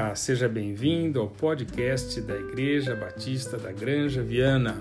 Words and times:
Olá, 0.00 0.14
seja 0.14 0.48
bem-vindo 0.48 1.18
ao 1.18 1.26
podcast 1.26 2.20
da 2.20 2.36
Igreja 2.36 2.94
Batista 2.94 3.58
da 3.58 3.72
Granja 3.72 4.22
Viana. 4.22 4.80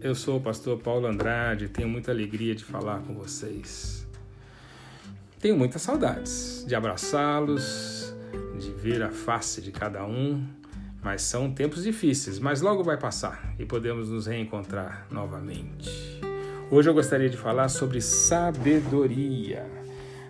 Eu 0.00 0.14
sou 0.14 0.38
o 0.38 0.40
pastor 0.40 0.78
Paulo 0.78 1.06
Andrade 1.06 1.66
e 1.66 1.68
tenho 1.68 1.86
muita 1.86 2.10
alegria 2.10 2.54
de 2.54 2.64
falar 2.64 3.00
com 3.00 3.12
vocês. 3.12 4.06
Tenho 5.38 5.54
muitas 5.54 5.82
saudades 5.82 6.64
de 6.66 6.74
abraçá-los, 6.74 8.16
de 8.58 8.70
ver 8.70 9.02
a 9.02 9.10
face 9.10 9.60
de 9.60 9.70
cada 9.70 10.02
um, 10.06 10.42
mas 11.02 11.20
são 11.20 11.52
tempos 11.52 11.82
difíceis, 11.82 12.38
mas 12.38 12.62
logo 12.62 12.82
vai 12.82 12.96
passar 12.96 13.54
e 13.58 13.66
podemos 13.66 14.08
nos 14.08 14.26
reencontrar 14.26 15.06
novamente. 15.10 15.90
Hoje 16.70 16.88
eu 16.88 16.94
gostaria 16.94 17.28
de 17.28 17.36
falar 17.36 17.68
sobre 17.68 18.00
sabedoria. 18.00 19.83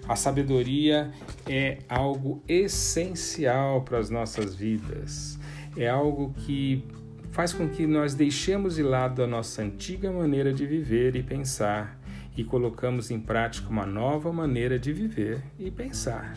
A 0.06 0.16
sabedoria 0.16 1.10
é 1.48 1.78
algo 1.88 2.42
essencial 2.46 3.82
para 3.82 3.98
as 3.98 4.10
nossas 4.10 4.54
vidas. 4.54 5.38
É 5.76 5.88
algo 5.88 6.34
que 6.44 6.84
faz 7.30 7.52
com 7.52 7.68
que 7.68 7.86
nós 7.86 8.14
deixemos 8.14 8.76
de 8.76 8.82
lado 8.82 9.22
a 9.22 9.26
nossa 9.26 9.62
antiga 9.62 10.12
maneira 10.12 10.52
de 10.52 10.66
viver 10.66 11.16
e 11.16 11.22
pensar 11.22 11.98
e 12.36 12.44
colocamos 12.44 13.10
em 13.10 13.18
prática 13.18 13.68
uma 13.68 13.86
nova 13.86 14.32
maneira 14.32 14.78
de 14.78 14.92
viver 14.92 15.42
e 15.58 15.70
pensar. 15.70 16.34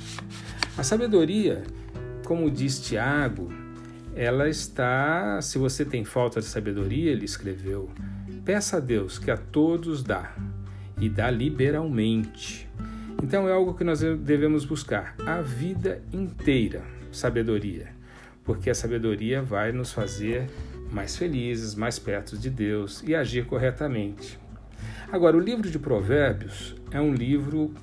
A 0.77 0.84
sabedoria, 0.84 1.63
como 2.23 2.49
diz 2.49 2.79
Tiago, 2.79 3.52
ela 4.15 4.49
está, 4.49 5.41
se 5.41 5.57
você 5.57 5.84
tem 5.84 6.04
falta 6.04 6.40
de 6.40 6.45
sabedoria, 6.45 7.12
ele 7.12 7.26
escreveu, 7.26 7.90
peça 8.45 8.77
a 8.77 8.79
Deus 8.79 9.20
que 9.20 9.29
a 9.29 9.38
todos 9.38 10.04
dá 10.04 10.35
e 10.99 11.09
dá 11.09 11.29
liberalmente. 11.29 12.66
Então 13.21 13.48
é 13.48 13.51
algo 13.51 13.73
que 13.73 13.84
nós 13.84 13.99
devemos 13.99 14.63
buscar 14.65 15.15
a 15.26 15.41
vida 15.41 16.01
inteira, 16.13 16.84
sabedoria, 17.12 17.87
porque 18.43 18.70
a 18.70 18.76
sabedoria 18.76 19.41
vai 19.41 19.71
nos 19.71 19.91
fazer 19.91 20.48
mais 20.91 21.18
felizes, 21.18 21.76
mais 21.76 21.99
perto 21.99 22.38
de 22.38 22.49
Deus 22.49 23.04
e 23.05 23.15
agir 23.15 23.45
corretamente. 23.45 24.40
Agora, 25.12 25.35
o 25.35 25.40
livro 25.40 25.70
de 25.70 25.79
Provérbios 25.79 26.76
é 26.91 27.01
um 27.01 27.13
livro 27.13 27.73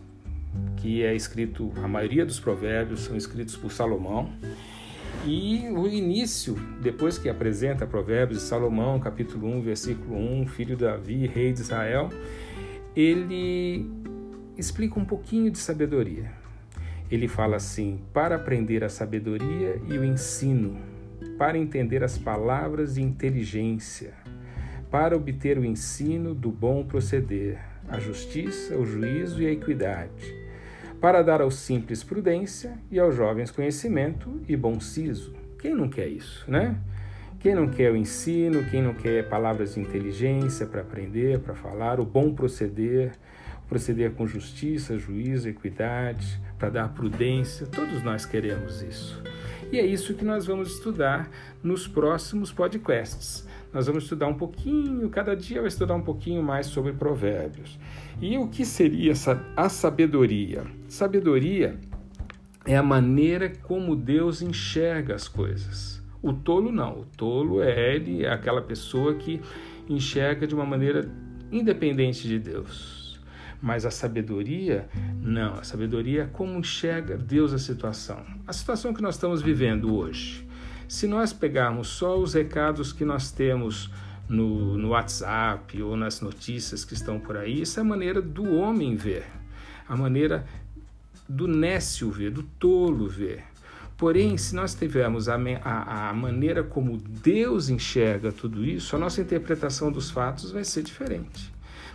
que 0.77 1.03
é 1.03 1.15
escrito, 1.15 1.73
a 1.83 1.89
maioria 1.89 2.25
dos 2.25 2.39
provérbios 2.39 3.01
são 3.01 3.17
escritos 3.17 3.57
por 3.57 3.73
Salomão. 3.73 4.31
E 5.27 5.69
o 5.71 5.89
início, 5.89 6.55
depois 6.83 7.17
que 7.17 7.29
apresenta 7.29 7.87
Provérbios 7.87 8.41
de 8.41 8.47
Salomão, 8.47 9.01
capítulo 9.01 9.49
1, 9.49 9.63
versículo 9.63 10.17
1, 10.17 10.47
filho 10.49 10.77
de 10.77 10.85
Davi, 10.85 11.27
rei 11.27 11.53
de 11.53 11.61
Israel, 11.61 12.11
ele 12.95 13.91
explica 14.57 14.99
um 14.99 15.05
pouquinho 15.05 15.51
de 15.51 15.59
sabedoria. 15.59 16.31
Ele 17.11 17.29
fala 17.29 17.57
assim: 17.57 18.01
para 18.13 18.37
aprender 18.37 18.83
a 18.83 18.89
sabedoria 18.89 19.81
e 19.89 19.99
o 19.99 20.05
ensino, 20.05 20.77
para 21.39 21.59
entender 21.59 22.03
as 22.03 22.17
palavras 22.19 22.95
de 22.95 23.03
inteligência, 23.03 24.15
para 24.91 25.17
obter 25.17 25.59
o 25.59 25.65
ensino 25.65 26.35
do 26.35 26.51
bom 26.51 26.85
proceder, 26.85 27.59
a 27.89 27.99
justiça, 27.99 28.77
o 28.77 28.87
juízo 28.87 29.43
e 29.43 29.47
a 29.47 29.51
equidade, 29.51 30.35
para 31.01 31.23
dar 31.23 31.41
aos 31.41 31.57
simples 31.57 32.03
prudência 32.03 32.79
e 32.91 32.99
aos 32.99 33.15
jovens 33.15 33.51
conhecimento 33.51 34.41
e 34.49 34.57
bom 34.57 34.81
siso. 34.81 35.35
Quem 35.59 35.75
não 35.75 35.89
quer 35.89 36.09
isso, 36.09 36.51
né? 36.51 36.77
Quem 37.41 37.55
não 37.55 37.69
quer 37.69 37.93
o 37.93 37.97
ensino, 37.97 38.65
quem 38.71 38.81
não 38.83 38.95
quer 38.95 39.29
palavras 39.29 39.75
de 39.75 39.81
inteligência 39.81 40.67
para 40.67 40.81
aprender, 40.81 41.41
para 41.41 41.55
falar, 41.55 42.01
o 42.01 42.05
bom 42.05 42.35
proceder, 42.35 43.13
proceder 43.69 44.13
com 44.13 44.27
justiça, 44.27 44.99
juízo, 44.99 45.49
equidade, 45.49 46.41
para 46.59 46.71
dar 46.71 46.89
prudência. 46.91 47.67
Todos 47.67 48.03
nós 48.03 48.25
queremos 48.25 48.83
isso. 48.83 49.23
E 49.73 49.79
é 49.79 49.85
isso 49.85 50.15
que 50.15 50.25
nós 50.25 50.47
vamos 50.47 50.73
estudar 50.73 51.29
nos 51.63 51.89
próximos 51.89 52.53
podcasts. 52.53 53.47
Nós 53.73 53.87
vamos 53.87 54.05
estudar 54.05 54.29
um 54.29 54.35
pouquinho, 54.35 55.09
cada 55.11 55.35
dia 55.35 55.61
vai 55.61 55.69
estudar 55.69 55.95
um 55.95 56.03
pouquinho 56.03 56.43
mais 56.43 56.67
sobre 56.67 56.93
provérbios. 56.93 57.79
E 58.21 58.39
o 58.39 58.47
que 58.47 58.65
seria 58.65 59.13
a 59.57 59.69
sabedoria? 59.69 60.63
Sabedoria 60.89 61.77
é 62.65 62.77
a 62.77 62.83
maneira 62.83 63.53
como 63.63 63.97
Deus 63.97 64.43
enxerga 64.43 65.15
as 65.15 65.27
coisas. 65.27 66.01
O 66.23 66.33
tolo 66.33 66.71
não. 66.71 67.01
O 67.01 67.05
tolo 67.17 67.61
é 67.61 67.97
ele, 67.97 68.25
é 68.25 68.33
aquela 68.33 68.63
pessoa 68.63 69.15
que 69.15 69.41
enxerga 69.89 70.47
de 70.47 70.55
uma 70.55 70.65
maneira 70.65 71.11
independente 71.51 72.29
de 72.29 72.39
Deus. 72.39 73.04
Mas 73.65 73.87
a 73.87 73.91
sabedoria, 73.91 74.87
não. 75.23 75.55
A 75.55 75.65
sabedoria 75.65 76.25
é 76.25 76.27
como 76.27 76.59
enxerga 76.59 77.17
Deus 77.17 77.51
a 77.51 77.59
situação. 77.59 78.23
A 78.47 78.53
situação 78.53 78.93
que 78.93 79.01
nós 79.01 79.15
estamos 79.15 79.41
vivendo 79.41 79.97
hoje. 79.97 80.47
Se 80.87 81.07
nós 81.07 81.33
pegarmos 81.33 81.89
só 81.89 82.19
os 82.19 82.35
recados 82.35 82.93
que 82.93 83.07
nós 83.07 83.31
temos 83.31 83.91
no, 84.29 84.77
no 84.77 84.91
WhatsApp 84.91 85.81
ou 85.81 85.97
nas 85.97 86.21
notícias 86.21 86.85
que 86.85 86.93
estão 86.93 87.19
por 87.19 87.39
aí, 87.39 87.63
isso 87.63 87.81
é 87.81 87.83
a 87.83 87.87
maneira 87.87 88.21
do 88.21 88.55
homem 88.55 88.97
ver, 88.97 89.25
a 89.89 89.97
maneira 89.97 90.45
do 91.27 91.49
nécio 91.49 92.11
ver, 92.11 92.33
do 92.33 92.43
tolo 92.43 93.09
ver. 93.09 93.45
Porém, 93.97 94.37
se 94.37 94.55
nós 94.55 94.75
tivermos 94.75 95.27
a, 95.27 95.37
a, 95.63 96.11
a, 96.11 96.13
maneira 96.13 96.63
como 96.63 96.99
Deus 96.99 97.71
enxerga 97.71 98.31
tudo 98.31 98.63
isso, 98.63 98.95
a 98.95 98.99
nossa 98.99 99.23
interpretação 99.23 99.91
dos 99.91 100.11
fatos 100.11 100.51
vai 100.51 100.65
ser 100.65 100.83
diferente 100.83 101.54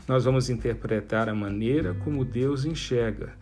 nós 0.09 0.25
vamos 0.25 0.49
interpretar 0.49 1.29
a 1.29 1.35
maneira 1.35 1.93
como 2.03 2.25
Deus 2.25 2.65
enxerga. 2.65 3.33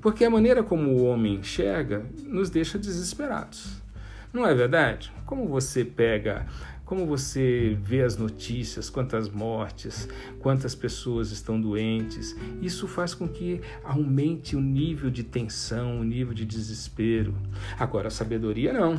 Porque 0.00 0.24
a 0.24 0.28
maneira 0.28 0.60
como 0.60 0.90
o 0.90 1.04
homem 1.04 1.36
enxerga 1.36 2.04
nos 2.24 2.50
deixa 2.50 2.76
desesperados. 2.76 3.80
Não 4.32 4.44
é 4.44 4.52
verdade? 4.52 5.12
Como 5.24 5.46
você 5.46 5.84
pega, 5.84 6.44
como 6.84 7.06
você 7.06 7.78
vê 7.80 8.02
as 8.02 8.16
notícias, 8.16 8.90
quantas 8.90 9.28
mortes, 9.28 10.08
quantas 10.40 10.74
pessoas 10.74 11.30
estão 11.30 11.60
doentes, 11.60 12.36
isso 12.60 12.88
faz 12.88 13.14
com 13.14 13.28
que 13.28 13.60
aumente 13.84 14.56
o 14.56 14.60
nível 14.60 15.10
de 15.10 15.22
tensão, 15.22 16.00
o 16.00 16.02
nível 16.02 16.34
de 16.34 16.44
desespero. 16.44 17.36
Agora, 17.78 18.08
a 18.08 18.10
sabedoria 18.10 18.72
não. 18.72 18.98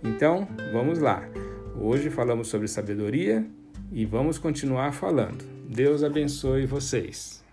Então, 0.00 0.46
vamos 0.72 1.00
lá. 1.00 1.28
Hoje 1.76 2.08
falamos 2.08 2.46
sobre 2.46 2.68
sabedoria 2.68 3.44
e 3.90 4.06
vamos 4.06 4.38
continuar 4.38 4.92
falando. 4.92 5.44
Deus 5.68 6.04
abençoe 6.04 6.66
vocês. 6.66 7.44